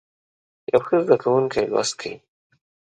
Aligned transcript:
یو 0.71 0.79
ښه 0.87 0.97
زده 1.05 1.15
کوونکی 1.23 1.63
لوست 1.71 1.93
کوي. 1.99 2.13